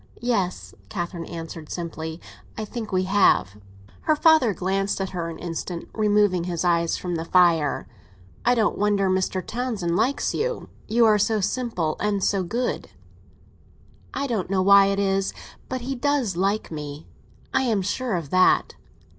"Yes," 0.23 0.73
Catherine 0.89 1.25
answered 1.27 1.69
simply; 1.71 2.19
"I 2.57 2.65
think 2.65 2.91
we 2.91 3.03
have." 3.03 3.57
Her 4.01 4.15
father 4.15 4.51
glanced 4.51 4.99
at 4.99 5.11
her 5.11 5.29
an 5.29 5.37
instant, 5.37 5.89
removing 5.93 6.45
his 6.45 6.65
eyes 6.65 6.97
from 6.97 7.13
the 7.17 7.23
fire. 7.25 7.87
"I 8.43 8.55
don't 8.55 8.79
wonder 8.79 9.11
Mr. 9.11 9.45
Townsend 9.45 9.95
likes 9.95 10.33
you. 10.33 10.69
You 10.87 11.05
are 11.05 11.19
so 11.19 11.39
simple 11.39 11.97
and 11.99 12.23
so 12.23 12.41
good." 12.41 12.89
"I 14.11 14.25
don't 14.25 14.49
know 14.49 14.63
why 14.63 14.87
it 14.87 14.97
is—but 14.97 15.81
he 15.81 15.93
does 15.93 16.35
like 16.35 16.71
me. 16.71 17.05
I 17.53 17.61
am 17.61 17.83
sure 17.83 18.15
of 18.15 18.31
that." 18.31 18.73